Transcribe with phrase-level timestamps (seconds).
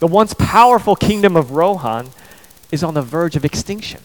[0.00, 2.10] The once powerful kingdom of Rohan
[2.70, 4.00] is on the verge of extinction.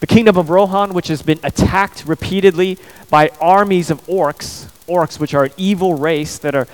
[0.00, 2.78] The kingdom of Rohan, which has been attacked repeatedly
[3.10, 6.66] by armies of orcs, orcs, which are an evil race that are,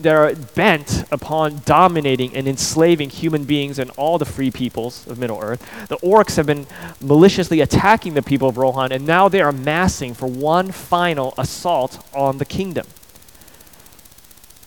[0.00, 5.16] that are bent upon dominating and enslaving human beings and all the free peoples of
[5.18, 5.60] Middle Earth.
[5.88, 6.66] The orcs have been
[7.00, 12.04] maliciously attacking the people of Rohan, and now they are massing for one final assault
[12.12, 12.86] on the kingdom.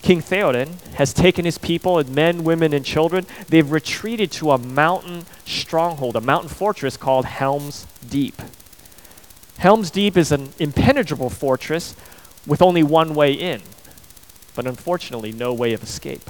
[0.02, 3.26] King Theoden has taken his people, and men, women, and children.
[3.48, 8.42] They've retreated to a mountain stronghold, a mountain fortress called Helm's Deep.
[9.58, 11.96] Helm's Deep is an impenetrable fortress
[12.48, 13.62] with only one way in,
[14.56, 16.30] but unfortunately, no way of escape.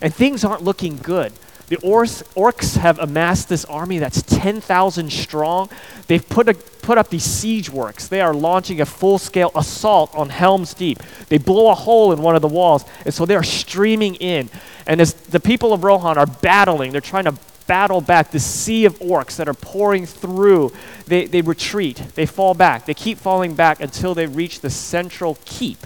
[0.00, 1.32] And things aren't looking good.
[1.70, 5.70] The orcs, orcs have amassed this army that's 10,000 strong.
[6.08, 8.08] They've put, a, put up these siege works.
[8.08, 10.98] They are launching a full scale assault on Helm's Deep.
[11.28, 14.50] They blow a hole in one of the walls, and so they're streaming in.
[14.84, 17.34] And as the people of Rohan are battling, they're trying to
[17.68, 20.72] battle back the sea of orcs that are pouring through.
[21.06, 25.38] They, they retreat, they fall back, they keep falling back until they reach the central
[25.44, 25.78] keep,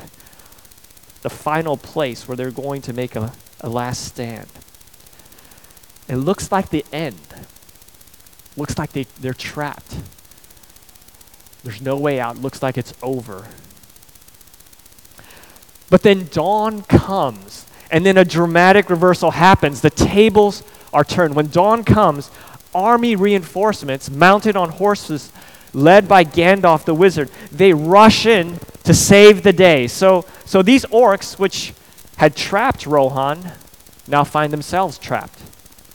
[1.20, 4.48] the final place where they're going to make a, a last stand.
[6.08, 7.19] It looks like the end.
[8.56, 9.97] Looks like they, they're trapped.
[11.62, 12.36] There's no way out.
[12.36, 13.48] Looks like it's over.
[15.91, 19.80] But then dawn comes, and then a dramatic reversal happens.
[19.80, 21.34] The tables are turned.
[21.34, 22.30] When dawn comes,
[22.75, 25.32] army reinforcements mounted on horses,
[25.72, 29.86] led by Gandalf the wizard, they rush in to save the day.
[29.86, 31.72] So, so these orcs, which
[32.16, 33.52] had trapped Rohan,
[34.06, 35.41] now find themselves trapped.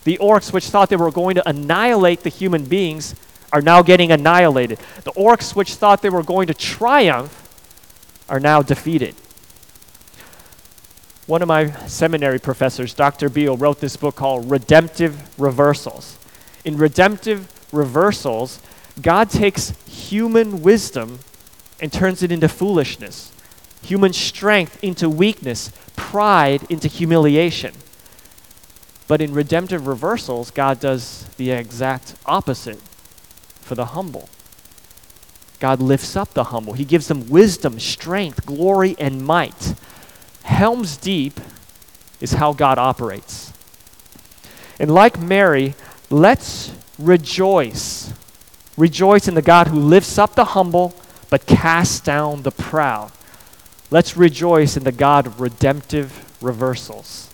[0.03, 3.15] The orcs, which thought they were going to annihilate the human beings,
[3.51, 4.79] are now getting annihilated.
[5.03, 7.35] The orcs, which thought they were going to triumph,
[8.29, 9.15] are now defeated.
[11.25, 13.29] One of my seminary professors, Dr.
[13.29, 16.17] Beale, wrote this book called Redemptive Reversals.
[16.65, 18.59] In Redemptive Reversals,
[19.01, 21.19] God takes human wisdom
[21.79, 23.31] and turns it into foolishness,
[23.83, 27.73] human strength into weakness, pride into humiliation.
[29.09, 32.79] But in redemptive reversals, God does the exact opposite
[33.59, 34.29] for the humble.
[35.59, 36.73] God lifts up the humble.
[36.73, 39.73] He gives them wisdom, strength, glory, and might.
[40.43, 41.39] Helm's Deep
[42.21, 43.51] is how God operates.
[44.79, 45.73] And like Mary,
[46.11, 48.13] let's rejoice.
[48.77, 50.93] Rejoice in the God who lifts up the humble
[51.31, 53.11] but casts down the proud.
[53.89, 57.28] Let's rejoice in the God of redemptive reversals.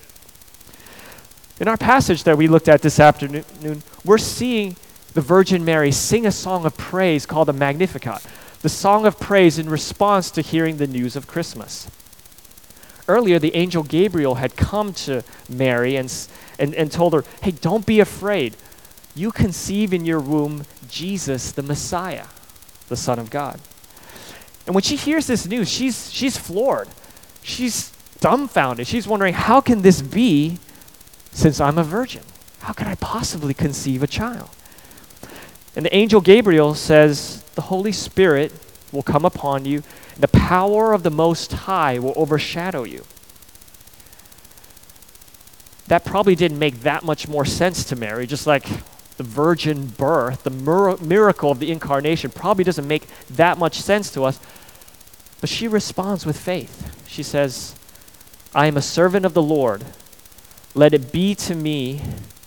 [1.59, 4.75] In our passage that we looked at this afternoon, we're seeing
[5.13, 8.21] the Virgin Mary sing a song of praise called the Magnificat,
[8.61, 11.89] the song of praise in response to hearing the news of Christmas.
[13.07, 16.13] Earlier, the angel Gabriel had come to Mary and,
[16.59, 18.57] and, and told her, Hey, don't be afraid.
[19.13, 22.25] You conceive in your womb Jesus, the Messiah,
[22.89, 23.61] the Son of God.
[24.65, 26.89] And when she hears this news, she's, she's floored.
[27.43, 28.87] She's dumbfounded.
[28.87, 30.57] She's wondering, How can this be?
[31.35, 32.23] Since I'm a virgin?
[32.59, 34.49] How can I possibly conceive a child?
[35.75, 38.53] And the angel Gabriel says, The Holy Spirit
[38.91, 43.03] will come upon you, and the power of the Most High will overshadow you.
[45.87, 48.65] That probably didn't make that much more sense to Mary, just like
[49.17, 54.09] the virgin birth, the mir- miracle of the incarnation, probably doesn't make that much sense
[54.11, 54.39] to us.
[55.41, 57.07] But she responds with faith.
[57.07, 57.75] She says,
[58.53, 59.83] I am a servant of the Lord
[60.75, 62.01] let it be to me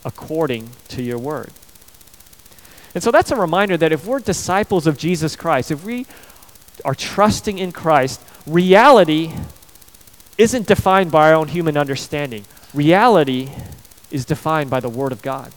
[0.05, 1.51] according to your word.
[2.95, 6.07] And so that's a reminder that if we're disciples of Jesus Christ, if we
[6.85, 9.33] are trusting in Christ, reality
[10.37, 12.45] isn't defined by our own human understanding.
[12.73, 13.51] Reality
[14.11, 15.53] is defined by the Word of God.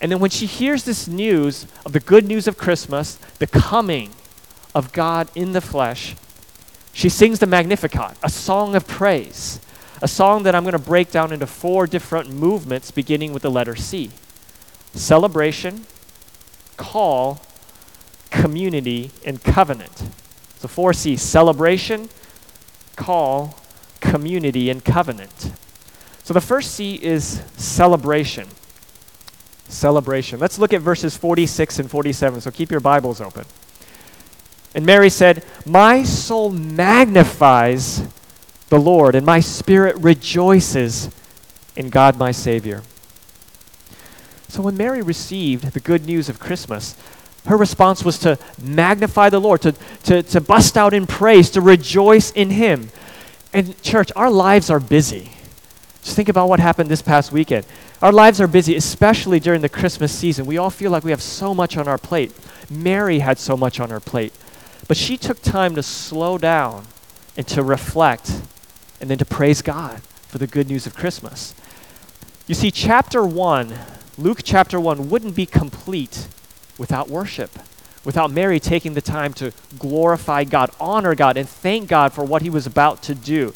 [0.00, 4.10] And then when she hears this news of the good news of Christmas, the coming
[4.74, 6.16] of God in the flesh,
[6.92, 9.60] she sings the Magnificat, a song of praise
[10.02, 13.50] a song that I'm going to break down into four different movements beginning with the
[13.50, 14.10] letter C
[14.94, 15.86] celebration,
[16.76, 17.40] call,
[18.30, 20.02] community, and covenant.
[20.58, 22.10] So, four C celebration,
[22.96, 23.56] call,
[24.00, 25.52] community, and covenant.
[26.24, 28.48] So, the first C is celebration.
[29.68, 30.40] Celebration.
[30.40, 32.40] Let's look at verses 46 and 47.
[32.40, 33.44] So, keep your Bibles open.
[34.74, 38.02] And Mary said, My soul magnifies
[38.72, 41.10] the Lord, and my spirit rejoices
[41.76, 42.82] in God my Savior.
[44.48, 46.96] So when Mary received the good news of Christmas,
[47.44, 49.72] her response was to magnify the Lord, to,
[50.04, 52.88] to, to bust out in praise, to rejoice in Him.
[53.52, 55.32] And, church, our lives are busy.
[56.02, 57.66] Just think about what happened this past weekend.
[58.00, 60.46] Our lives are busy, especially during the Christmas season.
[60.46, 62.32] We all feel like we have so much on our plate.
[62.70, 64.32] Mary had so much on her plate.
[64.88, 66.86] But she took time to slow down
[67.36, 68.32] and to reflect
[69.02, 71.54] and then to praise God for the good news of Christmas.
[72.46, 73.74] You see, chapter 1,
[74.16, 76.28] Luke chapter 1, wouldn't be complete
[76.78, 77.50] without worship,
[78.04, 82.42] without Mary taking the time to glorify God, honor God, and thank God for what
[82.42, 83.52] he was about to do.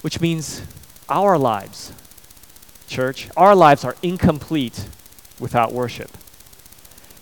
[0.00, 0.62] Which means
[1.08, 1.92] our lives,
[2.88, 4.86] church, our lives are incomplete
[5.38, 6.10] without worship.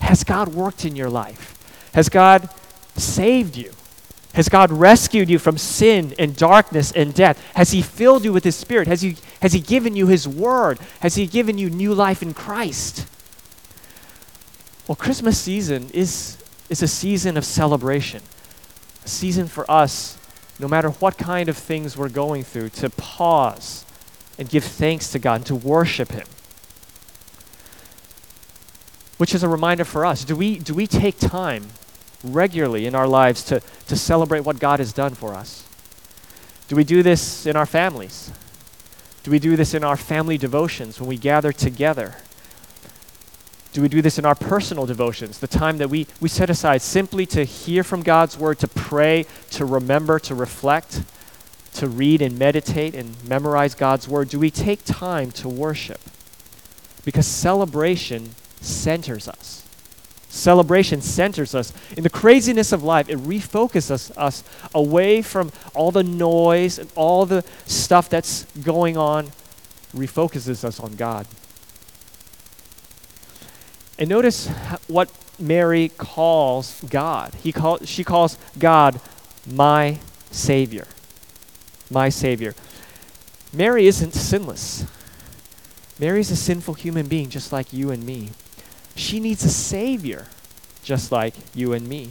[0.00, 1.54] Has God worked in your life?
[1.92, 2.48] Has God
[2.96, 3.72] saved you?
[4.36, 7.42] Has God rescued you from sin and darkness and death?
[7.54, 8.86] Has He filled you with His Spirit?
[8.86, 10.78] Has He, has he given you His Word?
[11.00, 13.06] Has He given you new life in Christ?
[14.86, 16.36] Well, Christmas season is,
[16.68, 18.20] is a season of celebration,
[19.06, 20.18] a season for us,
[20.58, 23.86] no matter what kind of things we're going through, to pause
[24.38, 26.26] and give thanks to God and to worship Him.
[29.16, 30.24] Which is a reminder for us.
[30.24, 31.68] Do we, do we take time
[32.34, 35.64] regularly in our lives to, to celebrate what God has done for us?
[36.69, 38.31] Do we do this in our families?
[39.23, 42.17] Do we do this in our family devotions when we gather together?
[43.73, 46.81] Do we do this in our personal devotions, the time that we, we set aside
[46.81, 51.02] simply to hear from God's word, to pray, to remember, to reflect,
[51.75, 54.31] to read and meditate and memorize God's word?
[54.31, 56.00] Do we take time to worship?
[57.05, 59.55] Because celebration centers us.
[60.28, 61.73] Celebration centers us.
[61.96, 64.44] In the craziness of life, it refocuses us
[64.75, 69.31] away from all the noise and all the stuff that's going on,
[69.94, 71.26] refocuses us on God.
[73.99, 74.49] And notice
[74.88, 77.34] what Mary calls God.
[77.43, 79.00] He call, she calls God
[79.46, 80.00] my
[80.31, 80.87] Savior.
[81.90, 82.55] My Savior.
[83.52, 84.84] Mary isn't sinless.
[85.99, 88.31] Mary's a sinful human being just like you and me.
[88.96, 90.26] She needs a Savior,
[90.82, 92.10] just like you and me.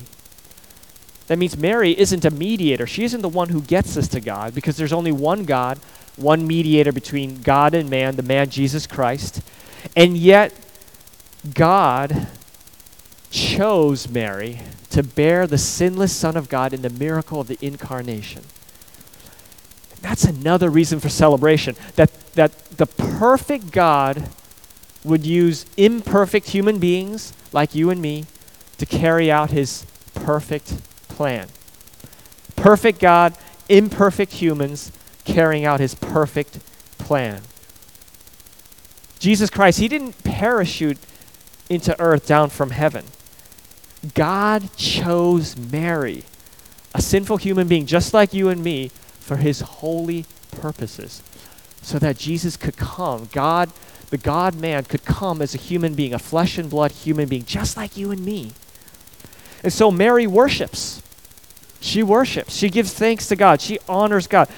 [1.28, 2.86] That means Mary isn't a mediator.
[2.86, 5.80] She isn't the one who gets us to God because there's only one God,
[6.16, 9.42] one mediator between God and man, the man Jesus Christ.
[9.96, 10.54] And yet,
[11.54, 12.28] God
[13.32, 14.60] chose Mary
[14.92, 18.44] to bear the sinless Son of God in the miracle of the incarnation.
[20.02, 24.30] That's another reason for celebration that, that the perfect God
[25.06, 28.26] would use imperfect human beings like you and me
[28.78, 30.76] to carry out his perfect
[31.08, 31.48] plan.
[32.56, 33.36] Perfect God,
[33.70, 34.92] imperfect humans
[35.24, 36.60] carrying out his perfect
[36.98, 37.42] plan.
[39.20, 40.98] Jesus Christ, he didn't parachute
[41.70, 43.06] into earth down from heaven.
[44.14, 46.24] God chose Mary,
[46.94, 51.24] a sinful human being just like you and me, for his holy purposes,
[51.82, 53.28] so that Jesus could come.
[53.32, 53.72] God
[54.10, 57.46] the God man could come as a human being, a flesh and blood human being,
[57.46, 58.52] just like you and me.
[59.64, 61.02] And so Mary worships.
[61.80, 62.56] She worships.
[62.56, 63.62] She gives thanks to God.
[63.62, 64.50] She honors God.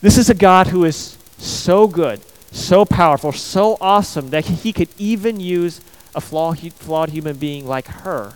[0.00, 2.20] This is a God who is so good,
[2.50, 5.80] so powerful, so awesome that he could even use
[6.14, 8.34] a flawed, flawed human being like her,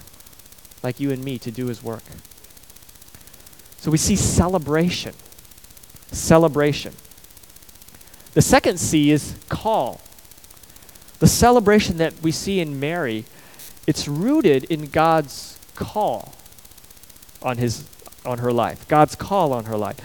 [0.82, 2.02] like you and me, to do his work.
[3.78, 5.14] So we see celebration.
[6.12, 6.94] Celebration.
[8.34, 10.00] The second C is call.
[11.18, 13.24] The celebration that we see in Mary,
[13.86, 16.34] it's rooted in God's call
[17.42, 17.84] on his
[18.24, 18.86] on her life.
[18.88, 19.96] God's call on her life.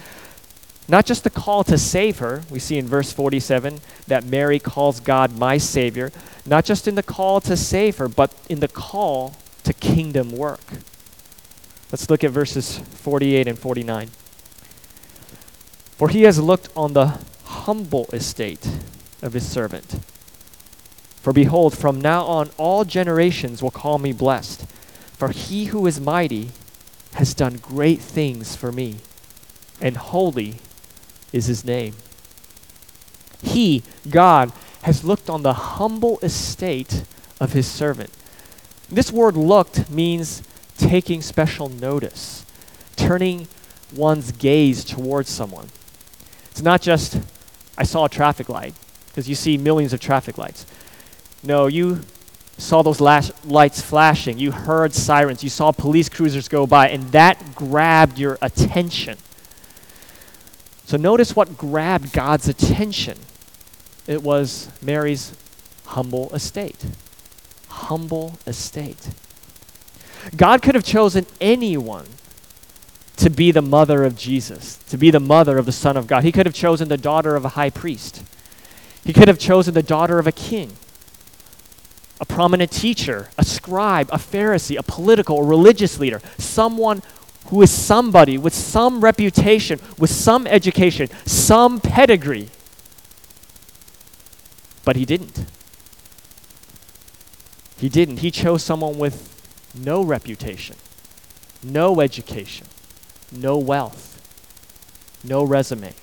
[0.87, 4.99] Not just the call to save her, we see in verse 47 that Mary calls
[4.99, 6.11] God my Savior,
[6.45, 10.59] not just in the call to save her, but in the call to kingdom work.
[11.91, 14.09] Let's look at verses 48 and 49.
[15.97, 18.67] For he has looked on the humble estate
[19.21, 19.99] of his servant.
[21.21, 24.65] For behold, from now on all generations will call me blessed.
[25.13, 26.49] For he who is mighty
[27.13, 28.97] has done great things for me,
[29.79, 30.55] and holy
[31.31, 31.93] is his name.
[33.43, 34.51] He, God,
[34.83, 37.03] has looked on the humble estate
[37.39, 38.09] of his servant.
[38.89, 40.41] This word looked means
[40.77, 42.45] taking special notice,
[42.95, 43.47] turning
[43.93, 45.69] one's gaze towards someone.
[46.49, 47.19] It's not just,
[47.77, 48.73] I saw a traffic light,
[49.07, 50.65] because you see millions of traffic lights.
[51.43, 52.01] No, you
[52.57, 54.37] saw those lights flashing.
[54.37, 55.43] You heard sirens.
[55.43, 59.17] You saw police cruisers go by, and that grabbed your attention.
[60.85, 63.17] So notice what grabbed God's attention.
[64.07, 65.35] It was Mary's
[65.85, 66.85] humble estate.
[67.67, 69.09] Humble estate.
[70.35, 72.05] God could have chosen anyone
[73.17, 76.23] to be the mother of Jesus, to be the mother of the Son of God.
[76.23, 78.23] He could have chosen the daughter of a high priest.
[79.03, 80.73] He could have chosen the daughter of a king,
[82.21, 87.01] a prominent teacher, a scribe, a Pharisee, a political or religious leader, someone
[87.47, 92.49] who is somebody with some reputation, with some education, some pedigree.
[94.85, 95.45] But he didn't.
[97.77, 98.17] He didn't.
[98.17, 99.27] He chose someone with
[99.73, 100.75] no reputation,
[101.63, 102.67] no education,
[103.31, 104.21] no wealth,
[105.23, 105.93] no resume.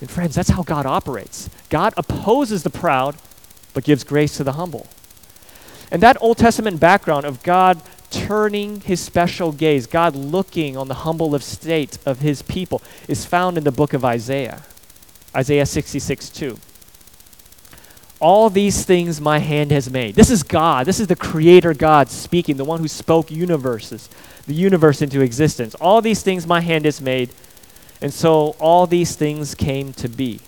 [0.00, 1.50] And friends, that's how God operates.
[1.68, 3.16] God opposes the proud,
[3.78, 4.88] but gives grace to the humble.
[5.92, 7.80] And that Old Testament background of God
[8.10, 13.24] turning his special gaze, God looking on the humble of state of his people, is
[13.24, 14.64] found in the book of Isaiah.
[15.32, 16.58] Isaiah 66 2.
[18.18, 20.16] All these things my hand has made.
[20.16, 20.84] This is God.
[20.84, 24.10] This is the creator God speaking, the one who spoke universes,
[24.48, 25.76] the universe into existence.
[25.76, 27.30] All these things my hand has made.
[28.02, 30.40] And so all these things came to be.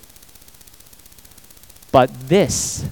[1.93, 2.89] But this,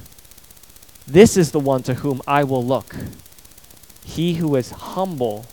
[1.08, 2.94] this is the one to whom I will look.
[4.04, 5.46] He who is humble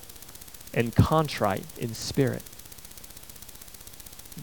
[0.73, 2.43] and contrite in spirit.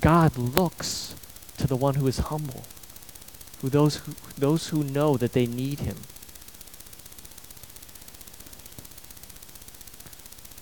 [0.00, 1.14] God looks
[1.58, 2.64] to the one who is humble
[3.62, 5.96] who those who those who know that they need him.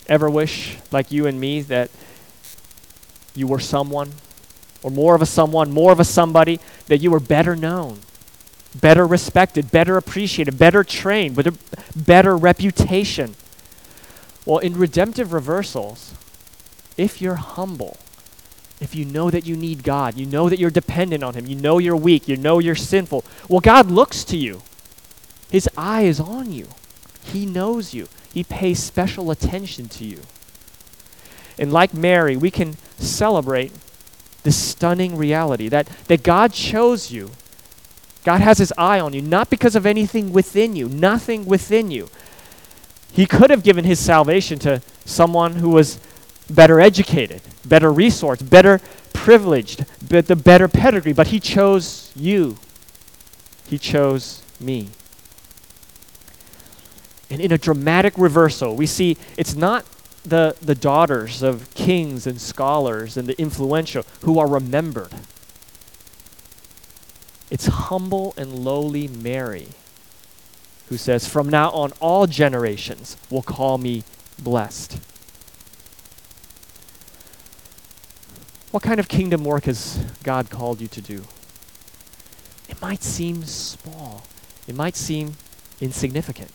[0.06, 1.90] Ever wish, like you and me, that
[3.34, 4.12] you were someone,
[4.82, 8.00] or more of a someone, more of a somebody, that you were better known,
[8.74, 11.56] better respected, better appreciated, better trained, with a
[11.98, 13.34] better reputation?
[14.44, 16.14] Well, in redemptive reversals,
[16.96, 17.98] if you're humble,
[18.80, 21.56] if you know that you need God, you know that you're dependent on Him, you
[21.56, 24.62] know you're weak, you know you're sinful, well, God looks to you.
[25.50, 26.68] His eye is on you.
[27.24, 28.08] He knows you.
[28.32, 30.20] He pays special attention to you.
[31.58, 33.72] And like Mary, we can celebrate
[34.42, 37.32] this stunning reality that, that God chose you.
[38.24, 42.08] God has his eye on you, not because of anything within you, nothing within you.
[43.12, 45.98] He could have given his salvation to someone who was
[46.48, 48.80] better educated, better resourced, better
[49.12, 51.12] privileged, but the better pedigree.
[51.12, 52.58] But he chose you.
[53.66, 54.88] He chose me.
[57.30, 59.84] And in a dramatic reversal, we see it's not
[60.24, 65.12] the, the daughters of kings and scholars and the influential who are remembered.
[67.50, 69.68] It's humble and lowly Mary
[70.90, 74.02] who says, From now on, all generations will call me
[74.38, 74.98] blessed.
[78.72, 81.24] What kind of kingdom work has God called you to do?
[82.68, 84.24] It might seem small,
[84.66, 85.36] it might seem
[85.80, 86.50] insignificant.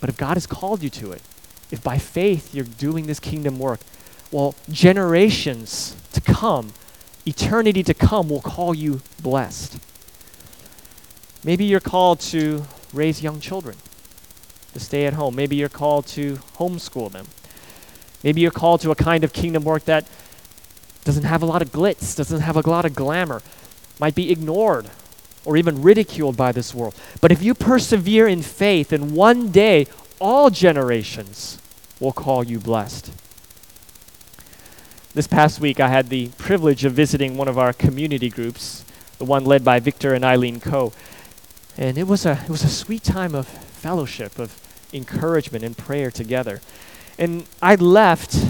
[0.00, 1.22] But if God has called you to it,
[1.70, 3.80] if by faith you're doing this kingdom work,
[4.30, 6.72] well, generations to come,
[7.26, 9.78] eternity to come will call you blessed.
[11.44, 13.76] Maybe you're called to raise young children,
[14.74, 15.34] to stay at home.
[15.34, 17.26] Maybe you're called to homeschool them.
[18.22, 20.06] Maybe you're called to a kind of kingdom work that
[21.04, 23.42] doesn't have a lot of glitz, doesn't have a lot of glamour,
[23.98, 24.90] might be ignored
[25.44, 26.94] or even ridiculed by this world.
[27.20, 29.88] But if you persevere in faith, and one day
[30.20, 31.60] all generations
[31.98, 33.10] will call you blessed.
[35.14, 38.82] This past week, I had the privilege of visiting one of our community groups,
[39.18, 40.94] the one led by Victor and Eileen Coe.
[41.76, 44.58] And it was a, it was a sweet time of fellowship, of
[44.90, 46.62] encouragement and prayer together.
[47.18, 48.42] And I left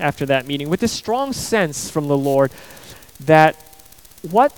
[0.00, 2.52] after that meeting with this strong sense from the Lord
[3.20, 3.56] that
[4.22, 4.56] what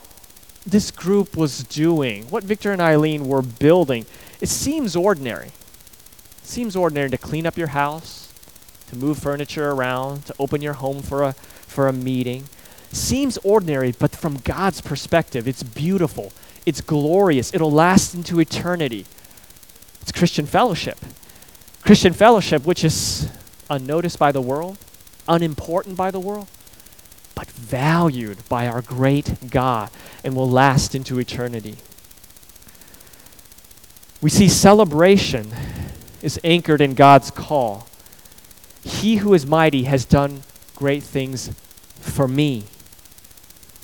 [0.65, 4.07] this group was doing, what Victor and Eileen were building,
[4.41, 5.49] it seems ordinary.
[5.49, 8.20] It seems ordinary to clean up your house,
[8.91, 11.33] to move furniture around, to open your home for a
[11.71, 12.45] for a meeting.
[12.93, 16.33] Seems ordinary, but from God's perspective, it's beautiful.
[16.67, 17.55] It's glorious.
[17.55, 19.07] It'll last into eternity.
[20.03, 20.99] It's Christian fellowship.
[21.83, 23.31] Christian fellowship, which is
[23.71, 24.77] unnoticed by the world,
[25.29, 26.49] unimportant by the world,
[27.35, 29.91] but valued by our great God
[30.25, 31.77] and will last into eternity.
[34.21, 35.53] We see celebration
[36.21, 37.87] is anchored in God's call.
[38.83, 40.43] He who is mighty has done
[40.75, 41.51] great things
[42.01, 42.65] for me,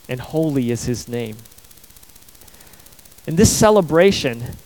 [0.09, 1.37] and holy is his name.
[3.27, 4.57] And this celebration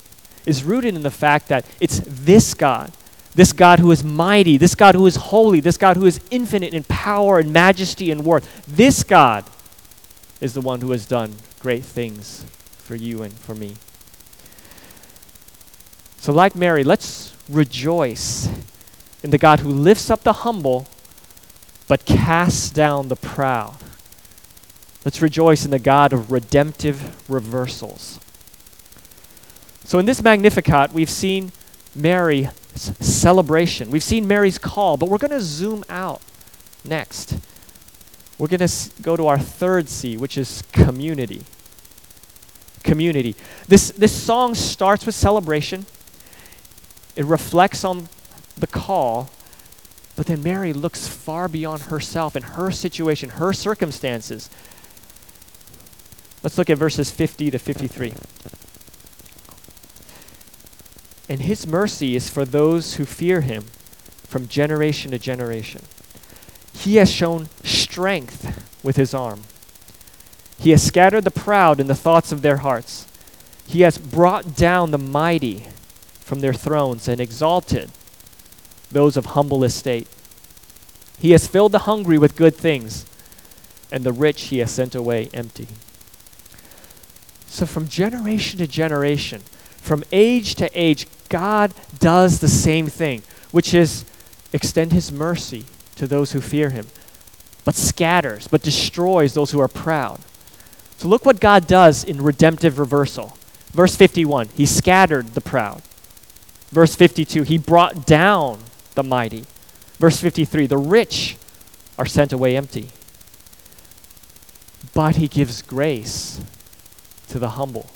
[0.46, 2.92] is rooted in the fact that it's this God
[3.34, 6.74] this God who is mighty, this God who is holy, this God who is infinite
[6.74, 8.64] in power and majesty and worth.
[8.66, 9.44] This God
[10.40, 12.44] is the one who has done great things
[12.78, 13.76] for you and for me.
[16.18, 18.48] So, like Mary, let's rejoice
[19.22, 20.88] in the God who lifts up the humble
[21.90, 23.76] but casts down the proud.
[25.04, 28.20] Let's rejoice in the God of redemptive reversals.
[29.84, 31.50] So, in this Magnificat, we've seen
[31.96, 32.48] Mary's
[33.00, 33.90] celebration.
[33.90, 36.22] We've seen Mary's call, but we're going to zoom out
[36.84, 37.36] next.
[38.38, 41.42] We're going to go to our third C, which is community.
[42.84, 43.34] Community.
[43.66, 45.86] This, this song starts with celebration,
[47.16, 48.08] it reflects on
[48.60, 49.30] the call,
[50.16, 54.50] but then Mary looks far beyond herself and her situation, her circumstances.
[56.42, 58.14] Let's look at verses 50 to 53.
[61.28, 63.66] And his mercy is for those who fear him
[64.24, 65.82] from generation to generation.
[66.72, 69.42] He has shown strength with his arm.
[70.58, 73.06] He has scattered the proud in the thoughts of their hearts.
[73.66, 75.66] He has brought down the mighty
[76.18, 77.90] from their thrones and exalted
[78.90, 80.06] those of humble estate.
[81.18, 83.04] He has filled the hungry with good things,
[83.92, 85.68] and the rich he has sent away empty.
[87.46, 89.42] So, from generation to generation,
[89.76, 94.04] from age to age, God does the same thing, which is
[94.52, 95.64] extend his mercy
[95.96, 96.86] to those who fear him,
[97.64, 100.20] but scatters, but destroys those who are proud.
[100.96, 103.36] So, look what God does in redemptive reversal.
[103.72, 105.82] Verse 51 He scattered the proud.
[106.70, 108.60] Verse 52 He brought down
[109.00, 109.44] the mighty.
[109.98, 111.36] Verse 53 The rich
[111.98, 112.90] are sent away empty.
[114.92, 116.40] But He gives grace
[117.28, 117.90] to the humble,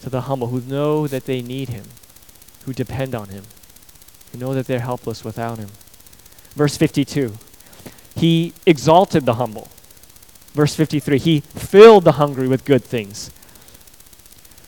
[0.00, 1.84] to the humble who know that they need Him,
[2.64, 3.44] who depend on Him,
[4.32, 5.70] who know that they're helpless without Him.
[6.54, 7.36] Verse 52
[8.14, 9.68] He exalted the humble.
[10.54, 13.30] Verse 53 He filled the hungry with good things.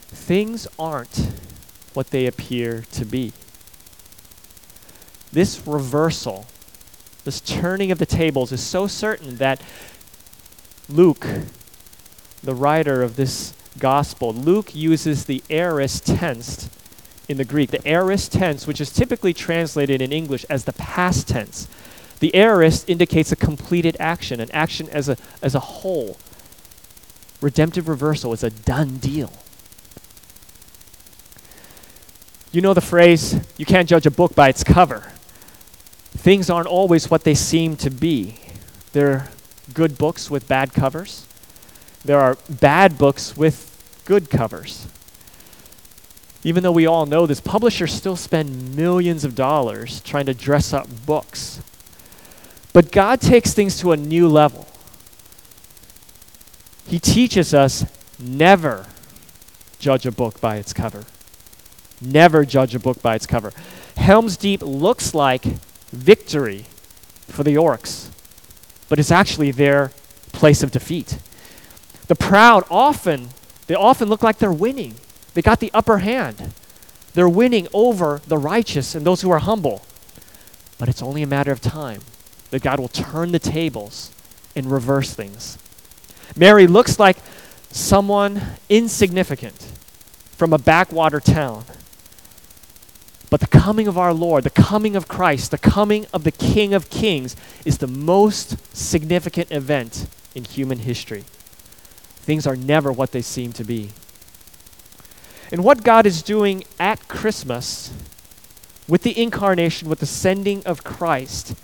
[0.08, 1.30] Things aren't
[1.94, 3.32] what they appear to be.
[5.32, 6.46] This reversal,
[7.24, 9.62] this turning of the tables, is so certain that
[10.88, 11.26] Luke,
[12.42, 16.70] the writer of this gospel, Luke uses the aorist tense
[17.28, 17.70] in the Greek.
[17.70, 21.68] The aorist tense, which is typically translated in English as the past tense.
[22.20, 26.16] The aorist indicates a completed action, an action as a, as a whole.
[27.40, 29.32] Redemptive reversal is a done deal.
[32.50, 35.12] You know the phrase, you can't judge a book by its cover.
[36.18, 38.34] Things aren't always what they seem to be.
[38.92, 39.28] There are
[39.72, 41.24] good books with bad covers,
[42.04, 44.86] there are bad books with good covers.
[46.44, 50.72] Even though we all know this, publishers still spend millions of dollars trying to dress
[50.72, 51.60] up books.
[52.72, 54.66] But God takes things to a new level.
[56.86, 57.84] He teaches us
[58.18, 58.86] never
[59.78, 61.04] judge a book by its cover.
[62.00, 63.52] Never judge a book by its cover.
[63.96, 65.44] Helm's Deep looks like
[65.92, 66.66] victory
[67.26, 68.08] for the orcs,
[68.88, 69.92] but it's actually their
[70.32, 71.18] place of defeat.
[72.06, 73.30] The proud often,
[73.66, 74.94] they often look like they're winning.
[75.34, 76.54] They got the upper hand.
[77.14, 79.84] They're winning over the righteous and those who are humble.
[80.78, 82.02] But it's only a matter of time
[82.50, 84.10] that God will turn the tables
[84.56, 85.58] and reverse things.
[86.36, 87.16] Mary looks like
[87.70, 89.72] someone insignificant
[90.32, 91.64] from a backwater town.
[93.30, 96.72] But the coming of our Lord, the coming of Christ, the coming of the King
[96.72, 101.24] of Kings is the most significant event in human history.
[102.20, 103.90] Things are never what they seem to be.
[105.50, 107.92] And what God is doing at Christmas
[108.86, 111.54] with the incarnation, with the sending of Christ,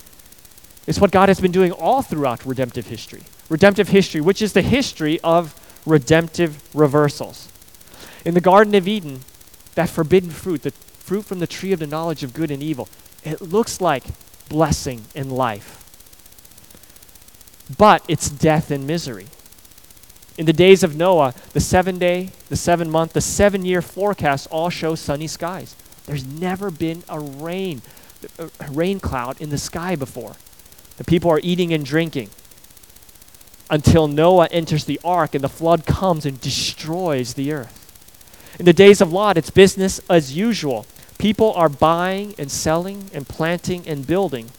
[0.87, 3.23] is what God has been doing all throughout redemptive history.
[3.49, 5.55] Redemptive history, which is the history of
[5.87, 7.49] redemptive reversals.
[8.25, 9.21] In the Garden of Eden,
[9.75, 10.73] that forbidden fruit, the
[11.05, 12.89] fruit from the tree of the knowledge of good and evil,
[13.23, 14.05] it looks like
[14.49, 15.81] blessing and life.
[17.77, 19.27] But it's death and misery.
[20.39, 24.49] In the days of Noah, the seven day, the seven month, the seven year forecast
[24.51, 25.77] all show sunny skies.
[26.07, 27.83] There's never been a rain,
[28.39, 30.37] a rain cloud in the sky before.
[30.97, 32.31] The people are eating and drinking
[33.71, 37.81] until Noah enters the ark and the flood comes and destroys the earth.
[38.59, 40.87] In the days of Lot, it's business as usual.
[41.25, 44.51] People are buying and selling and planting and building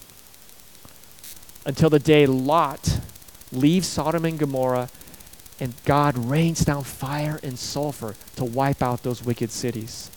[1.63, 3.01] until the day Lot
[3.51, 4.89] leaves Sodom and Gomorrah
[5.59, 10.09] and God rains down fire and sulfur to wipe out those wicked cities.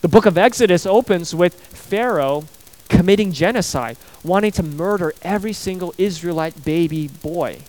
[0.00, 2.46] The book of Exodus opens with Pharaoh
[2.88, 7.60] committing genocide, wanting to murder every single Israelite baby boy.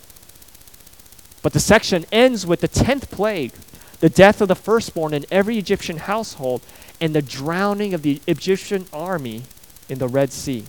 [1.43, 3.52] But the section ends with the 10th plague,
[4.00, 6.63] the death of the firstborn in every Egyptian household,
[6.99, 9.43] and the drowning of the Egyptian army
[9.89, 10.65] in the Red Sea.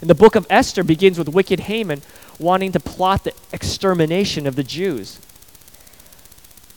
[0.00, 2.02] And the book of Esther begins with wicked Haman
[2.38, 5.18] wanting to plot the extermination of the Jews.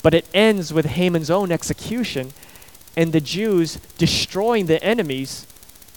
[0.03, 2.33] But it ends with Haman's own execution
[2.95, 5.45] and the Jews destroying the enemies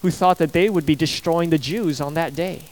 [0.03, 2.65] who thought that they would be destroying the Jews on that day.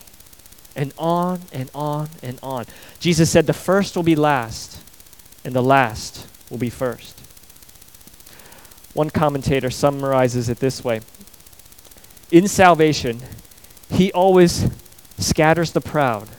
[0.74, 2.66] And on and on and on.
[3.00, 4.78] Jesus said, The first will be last,
[5.44, 7.15] and the last will be first.
[8.96, 11.02] One commentator summarizes it this way
[12.30, 13.20] In salvation,
[13.90, 14.70] he always
[15.18, 16.30] scatters the proud,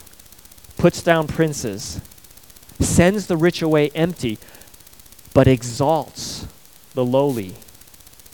[0.75, 2.01] puts down princes,
[2.79, 4.39] sends the rich away empty,
[5.35, 6.47] but exalts
[6.95, 7.53] the lowly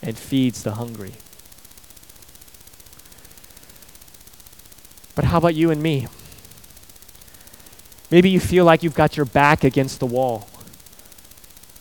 [0.01, 1.15] and feeds the hungry.
[5.15, 6.07] But how about you and me?
[8.09, 10.47] Maybe you feel like you've got your back against the wall,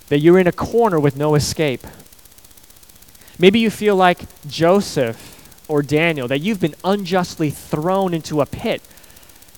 [0.08, 1.86] that you're in a corner with no escape.
[3.42, 8.80] Maybe you feel like Joseph or Daniel, that you've been unjustly thrown into a pit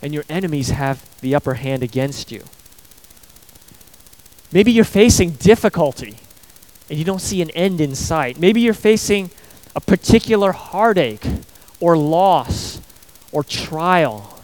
[0.01, 2.45] and your enemies have the upper hand against you.
[4.51, 6.17] Maybe you're facing difficulty
[6.89, 8.39] and you don't see an end in sight.
[8.39, 9.31] Maybe you're facing
[9.77, 11.27] a particular heartache
[11.79, 12.81] or loss
[13.33, 14.41] or trial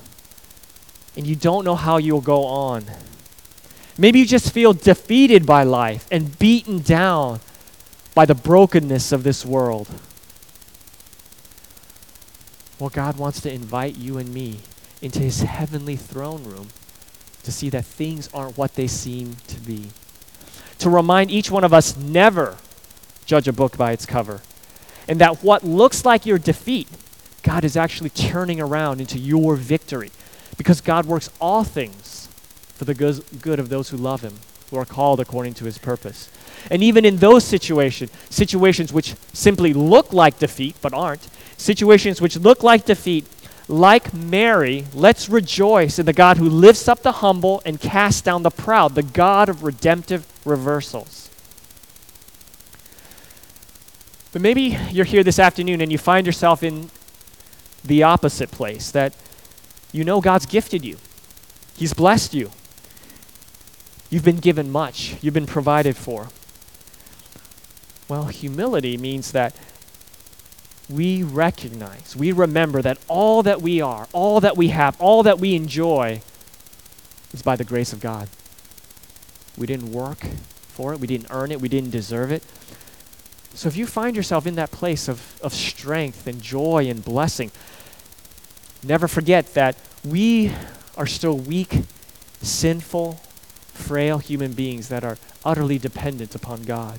[1.17, 2.85] and you don't know how you'll go on.
[3.97, 7.41] Maybe you just feel defeated by life and beaten down
[8.15, 9.89] by the brokenness of this world.
[12.79, 14.61] Well, God wants to invite you and me
[15.03, 16.69] into his heavenly throne room
[17.43, 19.89] to see that things aren't what they seem to be.
[20.79, 22.57] To remind each one of us never
[23.27, 24.41] judge a book by its cover.
[25.09, 26.89] And that what looks like your defeat,
[27.43, 30.11] God is actually turning around into your victory.
[30.57, 32.29] Because God works all things
[32.75, 34.35] for the good of those who love him,
[34.71, 36.29] who are called according to his purpose.
[36.71, 42.37] And even in those situations, situations which simply look like defeat but aren't, situations which
[42.37, 43.27] look like defeat,
[43.69, 48.43] like Mary, let's rejoice in the God who lifts up the humble and casts down
[48.43, 51.31] the proud, the God of redemptive reversals.
[54.33, 56.91] But maybe you're here this afternoon and you find yourself in
[57.85, 59.15] the opposite place that
[59.93, 60.99] you know God's gifted you,
[61.77, 62.51] He's blessed you.
[64.11, 66.29] You've been given much, you've been provided for.
[68.11, 69.55] Well, humility means that
[70.89, 75.39] we recognize, we remember that all that we are, all that we have, all that
[75.39, 76.21] we enjoy
[77.33, 78.29] is by the grace of God.
[79.57, 80.27] We didn't work
[80.71, 82.43] for it, we didn't earn it, we didn't deserve it.
[83.55, 87.53] So if you find yourself in that place of, of strength and joy and blessing,
[88.83, 90.53] never forget that we
[90.97, 91.83] are still weak,
[92.43, 93.21] sinful,
[93.73, 96.99] frail human beings that are utterly dependent upon God.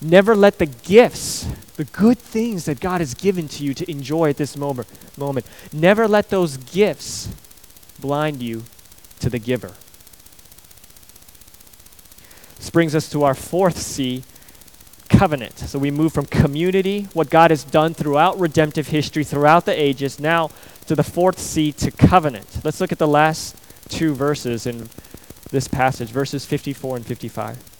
[0.00, 4.30] Never let the gifts, the good things that God has given to you to enjoy
[4.30, 7.28] at this moment, moment never let those gifts
[7.98, 8.64] blind you
[9.20, 9.72] to the giver.
[12.56, 14.24] This brings us to our fourth C,
[15.08, 15.58] covenant.
[15.58, 20.20] So we move from community, what God has done throughout redemptive history, throughout the ages,
[20.20, 20.50] now
[20.86, 22.60] to the fourth C, to covenant.
[22.64, 23.56] Let's look at the last
[23.88, 24.88] two verses in
[25.50, 27.75] this passage, verses 54 and 55.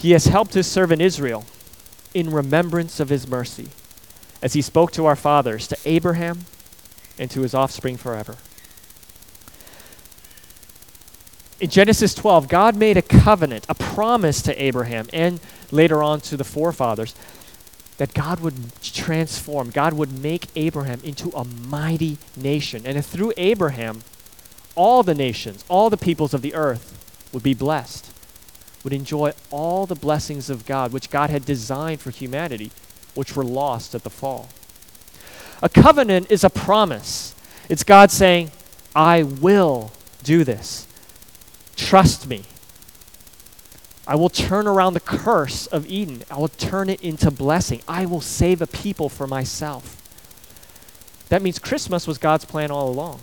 [0.00, 1.44] He has helped his servant Israel
[2.14, 3.68] in remembrance of his mercy,
[4.40, 6.46] as he spoke to our fathers, to Abraham,
[7.18, 8.36] and to his offspring forever.
[11.60, 15.38] In Genesis 12, God made a covenant, a promise to Abraham, and
[15.70, 17.14] later on to the forefathers,
[17.98, 22.86] that God would transform, God would make Abraham into a mighty nation.
[22.86, 24.00] And through Abraham,
[24.74, 26.96] all the nations, all the peoples of the earth
[27.34, 28.09] would be blessed
[28.82, 32.70] would enjoy all the blessings of God, which God had designed for humanity,
[33.14, 34.48] which were lost at the fall.
[35.62, 37.34] A covenant is a promise.
[37.68, 38.50] It's God saying,
[38.94, 40.86] I will do this.
[41.76, 42.44] Trust me.
[44.06, 46.24] I will turn around the curse of Eden.
[46.30, 47.82] I will turn it into blessing.
[47.86, 49.96] I will save a people for myself.
[51.28, 53.20] That means Christmas was God's plan all along.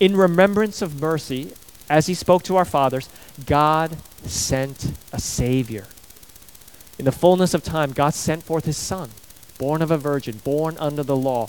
[0.00, 1.52] In remembrance of mercy,
[1.88, 3.08] as he spoke to our fathers,
[3.46, 5.86] God sent a Savior.
[6.98, 9.10] In the fullness of time, God sent forth His Son,
[9.58, 11.48] born of a virgin, born under the law.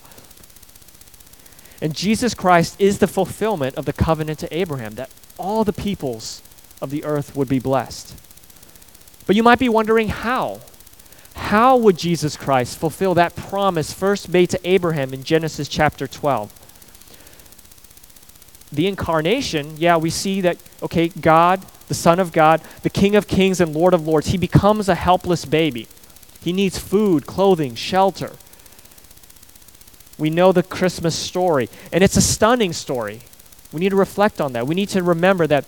[1.81, 6.41] And Jesus Christ is the fulfillment of the covenant to Abraham, that all the peoples
[6.81, 8.15] of the earth would be blessed.
[9.25, 10.61] But you might be wondering how.
[11.35, 16.53] How would Jesus Christ fulfill that promise first made to Abraham in Genesis chapter 12?
[18.71, 23.27] The incarnation, yeah, we see that, okay, God the Son of God, the King of
[23.27, 24.27] Kings and Lord of Lords.
[24.27, 25.87] He becomes a helpless baby.
[26.39, 28.33] He needs food, clothing, shelter.
[30.17, 33.21] We know the Christmas story, and it's a stunning story.
[33.73, 34.67] We need to reflect on that.
[34.67, 35.65] We need to remember that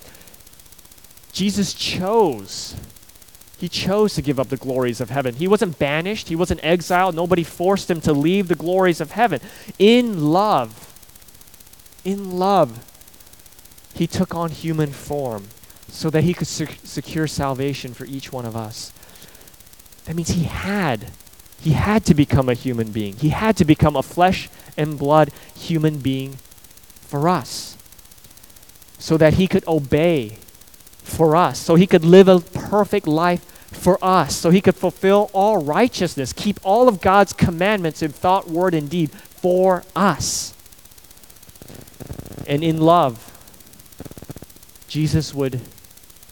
[1.32, 2.76] Jesus chose.
[3.58, 5.36] He chose to give up the glories of heaven.
[5.36, 7.16] He wasn't banished, he wasn't exiled.
[7.16, 9.40] Nobody forced him to leave the glories of heaven.
[9.80, 10.88] In love,
[12.04, 12.86] in love,
[13.96, 15.48] he took on human form
[15.92, 18.92] so that he could sec- secure salvation for each one of us.
[20.06, 21.12] That means he had
[21.60, 23.16] he had to become a human being.
[23.18, 26.38] He had to become a flesh and blood human being
[27.02, 27.78] for us
[28.98, 30.38] so that he could obey
[31.04, 35.30] for us, so he could live a perfect life for us, so he could fulfill
[35.34, 40.54] all righteousness, keep all of God's commandments in thought, word, and deed for us.
[42.48, 43.28] And in love,
[44.88, 45.62] Jesus would,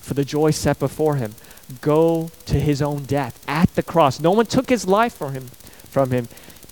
[0.10, 1.36] for the joy set before him,
[1.82, 4.20] go to his own death at the cross.
[4.20, 5.46] No one took his life from him,
[5.88, 6.28] from him.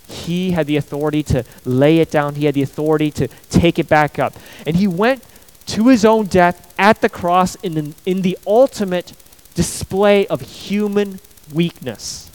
[0.08, 2.34] He had the authority to lay it down.
[2.34, 4.34] He had the authority to take it back up.
[4.66, 5.22] And he went
[5.66, 9.12] to his own death at the cross in the, in the ultimate
[9.54, 11.20] display of human
[11.52, 12.28] weakness.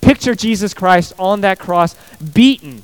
[0.00, 1.94] Picture Jesus Christ on that cross,
[2.32, 2.82] beaten,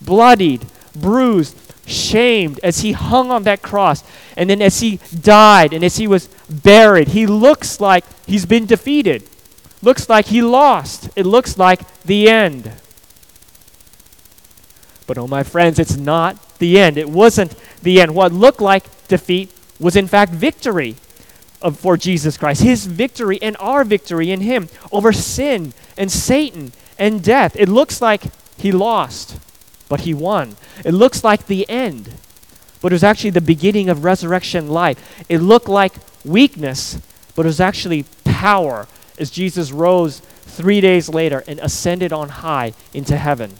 [0.00, 1.56] bloodied, bruised,
[1.90, 4.02] shamed as he hung on that cross.
[4.36, 8.66] And then as he died and as he was buried, he looks like he's been
[8.66, 9.28] defeated.
[9.82, 11.08] Looks like he lost.
[11.16, 12.70] It looks like the end.
[15.06, 16.96] But oh, my friends, it's not the end.
[16.96, 18.14] It wasn't the end.
[18.14, 19.50] What looked like defeat
[19.80, 20.96] was, in fact, victory
[21.60, 22.62] of, for Jesus Christ.
[22.62, 27.56] His victory and our victory in Him over sin and Satan and death.
[27.56, 28.22] It looks like
[28.56, 29.38] He lost
[29.90, 30.56] but he won.
[30.84, 32.14] It looks like the end,
[32.80, 35.24] but it was actually the beginning of resurrection life.
[35.28, 35.92] It looked like
[36.24, 36.98] weakness,
[37.34, 38.86] but it was actually power
[39.18, 43.54] as Jesus rose three days later and ascended on high into heaven.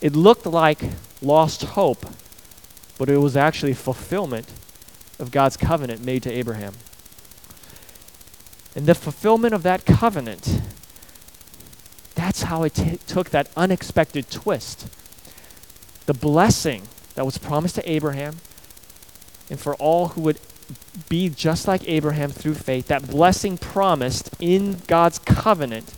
[0.00, 0.80] It looked like
[1.20, 2.06] lost hope,
[2.96, 4.48] but it was actually fulfillment
[5.18, 6.72] of God's covenant made to Abraham.
[8.74, 10.62] And the fulfillment of that covenant,
[12.14, 14.88] that's how it t- took that unexpected twist
[16.06, 16.82] the blessing
[17.14, 18.36] that was promised to Abraham
[19.50, 20.40] and for all who would
[21.08, 25.94] be just like Abraham through faith, that blessing promised in God's covenant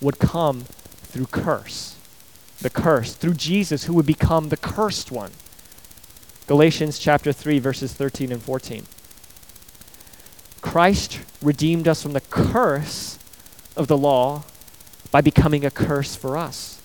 [0.00, 0.64] would come
[1.04, 1.96] through curse.
[2.60, 5.32] The curse, through Jesus, who would become the cursed one.
[6.46, 8.84] Galatians chapter 3, verses 13 and 14.
[10.60, 13.18] Christ redeemed us from the curse
[13.76, 14.44] of the law
[15.10, 16.80] by becoming a curse for us.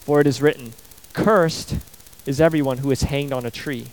[0.00, 0.72] For it is written,
[1.16, 1.78] Cursed
[2.26, 3.86] is everyone who is hanged on a tree,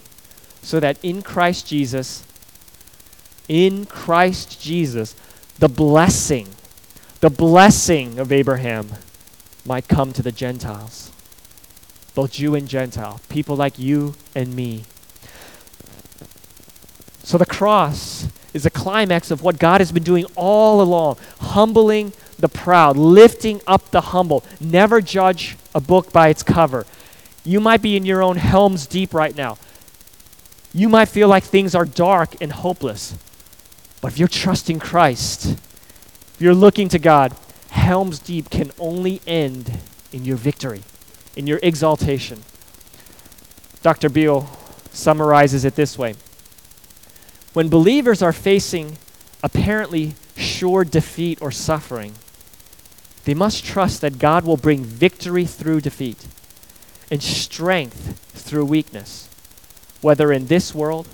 [0.62, 2.24] so that in Christ Jesus,
[3.48, 5.16] in Christ Jesus,
[5.58, 6.50] the blessing,
[7.22, 8.90] the blessing of Abraham
[9.66, 11.12] might come to the Gentiles,
[12.14, 14.84] both Jew and Gentile, people like you and me.
[17.24, 22.12] So the cross is a climax of what God has been doing all along, humbling
[22.38, 24.44] the proud, lifting up the humble.
[24.60, 26.86] Never judge a book by its cover.
[27.46, 29.58] You might be in your own Helm's Deep right now.
[30.74, 33.16] You might feel like things are dark and hopeless.
[34.02, 37.36] But if you're trusting Christ, if you're looking to God,
[37.70, 39.80] Helm's Deep can only end
[40.12, 40.84] in your victory,
[41.36, 42.44] in your exaltation.
[43.82, 44.10] Dr.
[44.10, 44.50] Beale
[44.92, 46.16] summarizes it this way
[47.52, 48.98] When believers are facing
[49.44, 52.14] apparently sure defeat or suffering,
[53.26, 56.26] they must trust that God will bring victory through defeat
[57.14, 59.30] and strength through weakness,
[60.02, 61.08] whether in this world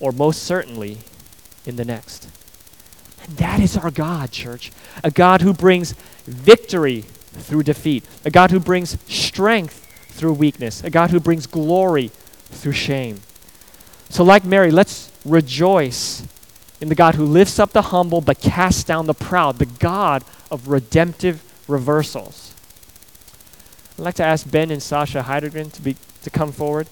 [0.00, 0.96] or most certainly
[1.66, 2.26] in the next.
[3.22, 4.72] And that is our God, church.
[5.04, 5.92] A God who brings
[6.24, 12.10] victory through defeat, a God who brings strength through weakness, a God who brings glory
[12.46, 13.20] through shame.
[14.08, 16.22] So, like Mary, let's rejoice
[16.80, 20.24] in the God who lifts up the humble but casts down the proud, the God
[20.50, 22.54] of redemptive reversals.
[23.98, 26.86] I'd like to ask Ben and Sasha Heidegren to, be, to come forward.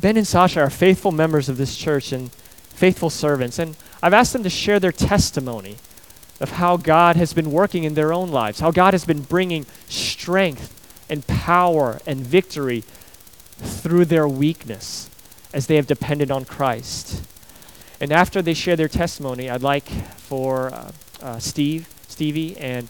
[0.00, 2.32] Ben and Sasha are faithful members of this church and
[2.70, 5.76] faithful servants, and I've asked them to share their testimony
[6.40, 9.66] of how God has been working in their own lives, how God has been bringing
[9.88, 10.72] strength
[11.10, 12.82] and power and victory
[13.58, 15.10] through their weakness
[15.52, 17.22] as they have depended on Christ.
[18.00, 19.86] And after they share their testimony, I'd like
[20.16, 22.88] for uh, uh, Steve, Stevie, and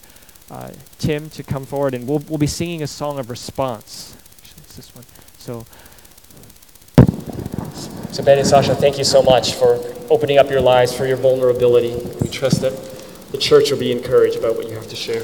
[0.52, 4.14] uh, Tim to come forward, and we'll, we'll be singing a song of response.
[4.42, 5.04] Actually, it's this one.
[5.38, 5.64] So,
[8.12, 11.16] so Ben and Sasha, thank you so much for opening up your lives, for your
[11.16, 11.94] vulnerability.
[12.20, 12.72] We trust that
[13.32, 15.22] the church will be encouraged about what you have to share.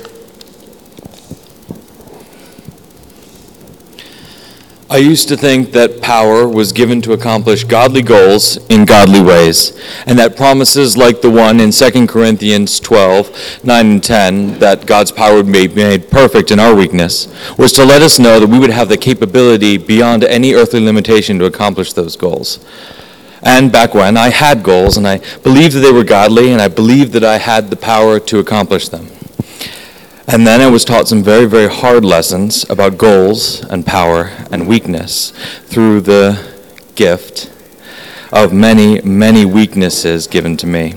[4.90, 9.78] I used to think that power was given to accomplish godly goals in godly ways,
[10.06, 15.12] and that promises like the one in 2 Corinthians 12, 9 and 10, that God's
[15.12, 18.58] power would be made perfect in our weakness, was to let us know that we
[18.58, 22.58] would have the capability beyond any earthly limitation to accomplish those goals.
[23.42, 26.68] And back when, I had goals, and I believed that they were godly, and I
[26.68, 29.10] believed that I had the power to accomplish them.
[30.30, 34.68] And then I was taught some very, very hard lessons about goals and power and
[34.68, 35.30] weakness
[35.64, 36.38] through the
[36.96, 37.50] gift
[38.30, 40.96] of many, many weaknesses given to me.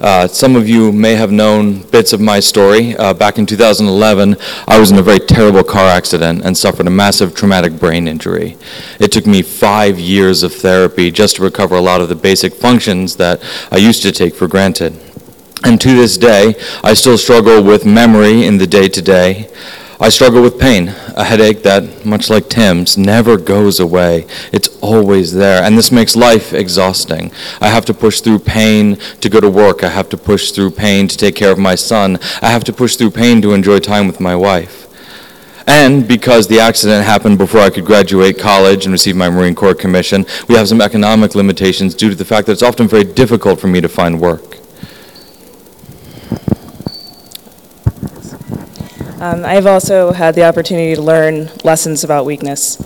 [0.00, 2.96] Uh, some of you may have known bits of my story.
[2.96, 4.36] Uh, back in 2011,
[4.68, 8.56] I was in a very terrible car accident and suffered a massive traumatic brain injury.
[9.00, 12.54] It took me five years of therapy just to recover a lot of the basic
[12.54, 15.09] functions that I used to take for granted.
[15.64, 19.50] And to this day, I still struggle with memory in the day to day.
[20.02, 24.26] I struggle with pain, a headache that, much like Tim's, never goes away.
[24.50, 25.62] It's always there.
[25.62, 27.30] And this makes life exhausting.
[27.60, 29.84] I have to push through pain to go to work.
[29.84, 32.18] I have to push through pain to take care of my son.
[32.40, 34.86] I have to push through pain to enjoy time with my wife.
[35.66, 39.74] And because the accident happened before I could graduate college and receive my Marine Corps
[39.74, 43.60] commission, we have some economic limitations due to the fact that it's often very difficult
[43.60, 44.59] for me to find work.
[49.20, 52.80] Um, I've also had the opportunity to learn lessons about weakness.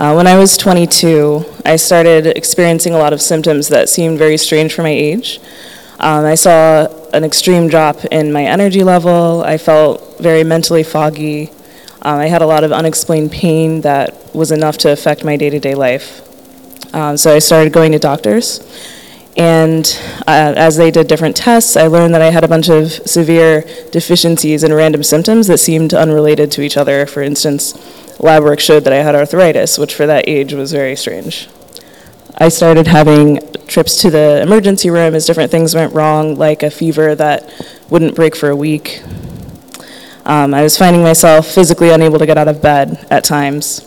[0.00, 4.36] Uh, when I was 22, I started experiencing a lot of symptoms that seemed very
[4.36, 5.38] strange for my age.
[6.00, 9.44] Um, I saw an extreme drop in my energy level.
[9.44, 11.50] I felt very mentally foggy.
[12.02, 15.50] Um, I had a lot of unexplained pain that was enough to affect my day
[15.50, 16.20] to day life.
[16.96, 18.58] Um, so I started going to doctors.
[19.36, 19.86] And
[20.26, 23.66] uh, as they did different tests, I learned that I had a bunch of severe
[23.92, 27.06] deficiencies and random symptoms that seemed unrelated to each other.
[27.06, 27.74] For instance,
[28.18, 31.48] lab work showed that I had arthritis, which for that age was very strange.
[32.38, 36.70] I started having trips to the emergency room as different things went wrong, like a
[36.70, 37.50] fever that
[37.90, 39.02] wouldn't break for a week.
[40.24, 43.82] Um, I was finding myself physically unable to get out of bed at times.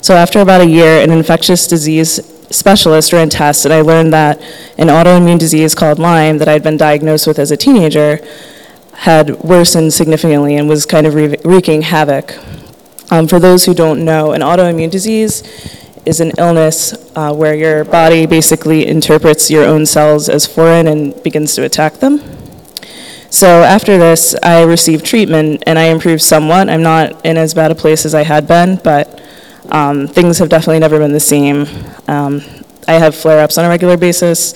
[0.00, 4.40] So, after about a year, an infectious disease specialist ran tests, and I learned that
[4.78, 8.20] an autoimmune disease called Lyme that I'd been diagnosed with as a teenager
[8.92, 12.38] had worsened significantly and was kind of wreaking havoc.
[13.10, 15.42] Um, for those who don't know, an autoimmune disease
[16.06, 21.20] is an illness uh, where your body basically interprets your own cells as foreign and
[21.22, 22.20] begins to attack them.
[23.28, 26.70] So after this, I received treatment and I improved somewhat.
[26.70, 29.20] I'm not in as bad a place as I had been, but
[29.70, 31.66] um, things have definitely never been the same.
[32.08, 32.42] Um,
[32.88, 34.54] I have flare ups on a regular basis,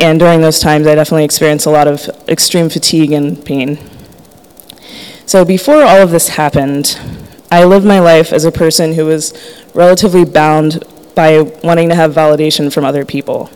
[0.00, 3.78] and during those times, I definitely experience a lot of extreme fatigue and pain.
[5.26, 6.98] So, before all of this happened,
[7.50, 9.34] I lived my life as a person who was
[9.74, 13.50] relatively bound by wanting to have validation from other people.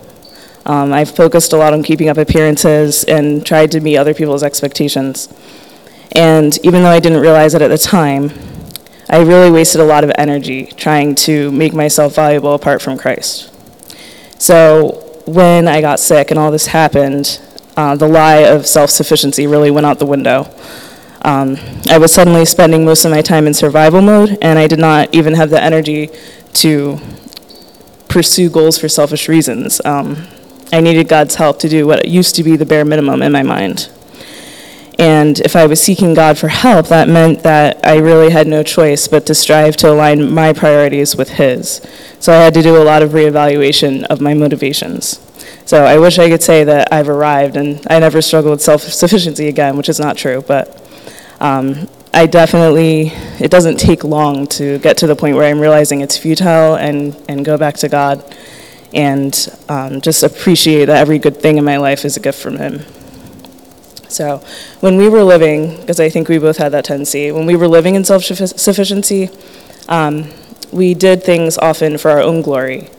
[0.67, 4.43] Um, I've focused a lot on keeping up appearances and tried to meet other people's
[4.43, 5.33] expectations.
[6.13, 8.31] And even though I didn't realize it at the time,
[9.09, 13.53] I really wasted a lot of energy trying to make myself valuable apart from Christ.
[14.39, 17.41] So when I got sick and all this happened,
[17.77, 20.53] uh, the lie of self sufficiency really went out the window.
[21.23, 21.57] Um,
[21.91, 25.15] I was suddenly spending most of my time in survival mode, and I did not
[25.15, 26.11] even have the energy
[26.55, 27.01] to
[28.09, 29.81] pursue goals for selfish reasons.
[29.85, 30.27] Um,
[30.73, 33.43] I needed God's help to do what used to be the bare minimum in my
[33.43, 33.89] mind.
[34.99, 38.63] And if I was seeking God for help, that meant that I really had no
[38.63, 41.87] choice but to strive to align my priorities with His.
[42.19, 45.21] So I had to do a lot of reevaluation of my motivations.
[45.67, 48.83] So I wish I could say that I've arrived and I never struggle with self
[48.83, 50.43] sufficiency again, which is not true.
[50.47, 50.83] But
[51.41, 56.01] um, I definitely, it doesn't take long to get to the point where I'm realizing
[56.01, 58.25] it's futile and, and go back to God
[58.95, 62.57] and um, just appreciate that every good thing in my life is a gift from
[62.57, 62.81] Him.
[64.09, 64.43] So
[64.81, 67.69] when we were living, because I think we both had that tendency, when we were
[67.69, 69.31] living in self sufficiency,
[69.89, 70.31] um,
[70.73, 72.91] we did things often for our own glory,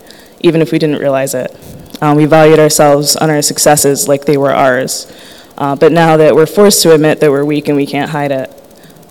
[0.42, 1.56] even if we didn't realize it.
[2.02, 5.12] Um, we valued ourselves on our successes like they were ours.
[5.58, 8.32] Uh, but now that we're forced to admit that we're weak and we can't hide
[8.32, 8.54] it,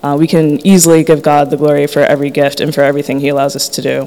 [0.03, 3.28] uh, we can easily give God the glory for every gift and for everything He
[3.28, 4.07] allows us to do.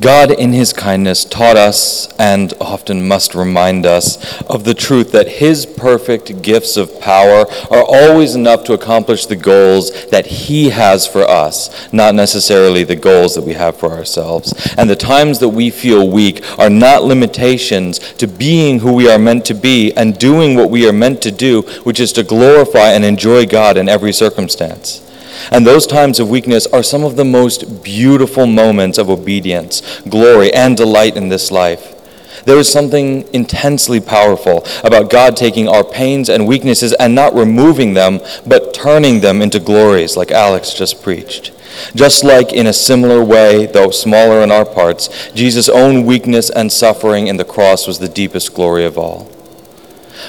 [0.00, 5.28] God, in His kindness, taught us and often must remind us of the truth that
[5.28, 11.06] His perfect gifts of power are always enough to accomplish the goals that He has
[11.06, 14.54] for us, not necessarily the goals that we have for ourselves.
[14.78, 19.18] And the times that we feel weak are not limitations to being who we are
[19.18, 22.92] meant to be and doing what we are meant to do, which is to glorify
[22.92, 25.09] and enjoy God in every circumstance.
[25.50, 30.52] And those times of weakness are some of the most beautiful moments of obedience, glory,
[30.52, 31.96] and delight in this life.
[32.44, 37.94] There is something intensely powerful about God taking our pains and weaknesses and not removing
[37.94, 41.52] them, but turning them into glories, like Alex just preached.
[41.94, 46.72] Just like in a similar way, though smaller in our parts, Jesus' own weakness and
[46.72, 49.30] suffering in the cross was the deepest glory of all.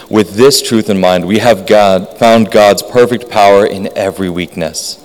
[0.09, 4.97] With this truth in mind, we have God, found God's perfect power in every weakness.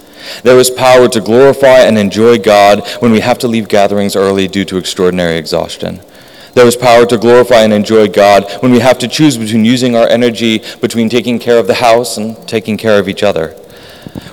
[0.43, 4.49] There is power to glorify and enjoy God when we have to leave gatherings early
[4.49, 6.01] due to extraordinary exhaustion.
[6.55, 9.95] There is power to glorify and enjoy God when we have to choose between using
[9.95, 13.55] our energy between taking care of the house and taking care of each other.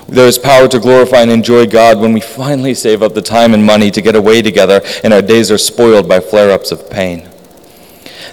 [0.08, 3.52] There is power to glorify and enjoy God when we finally save up the time
[3.52, 6.88] and money to get away together and our days are spoiled by flare ups of
[6.88, 7.28] pain.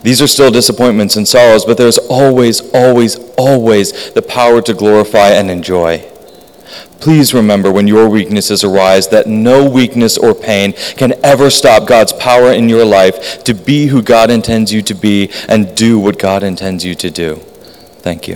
[0.03, 5.29] These are still disappointments and sorrows, but there's always, always, always the power to glorify
[5.29, 6.10] and enjoy.
[7.01, 12.13] Please remember when your weaknesses arise that no weakness or pain can ever stop God's
[12.13, 16.19] power in your life to be who God intends you to be and do what
[16.19, 17.35] God intends you to do.
[18.03, 18.29] Thank you.